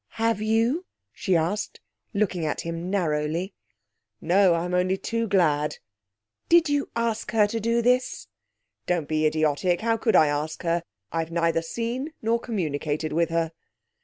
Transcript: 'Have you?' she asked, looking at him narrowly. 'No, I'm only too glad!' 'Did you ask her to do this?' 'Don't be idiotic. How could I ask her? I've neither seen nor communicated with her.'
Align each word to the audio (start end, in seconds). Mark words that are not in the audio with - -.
'Have 0.15 0.41
you?' 0.41 0.87
she 1.13 1.35
asked, 1.35 1.79
looking 2.11 2.43
at 2.43 2.61
him 2.61 2.89
narrowly. 2.89 3.53
'No, 4.19 4.55
I'm 4.55 4.73
only 4.73 4.97
too 4.97 5.27
glad!' 5.27 5.77
'Did 6.49 6.69
you 6.69 6.89
ask 6.95 7.29
her 7.33 7.45
to 7.45 7.59
do 7.59 7.83
this?' 7.83 8.25
'Don't 8.87 9.07
be 9.07 9.27
idiotic. 9.27 9.81
How 9.81 9.97
could 9.97 10.15
I 10.15 10.25
ask 10.25 10.63
her? 10.63 10.81
I've 11.11 11.29
neither 11.29 11.61
seen 11.61 12.13
nor 12.19 12.39
communicated 12.39 13.13
with 13.13 13.29
her.' 13.29 13.51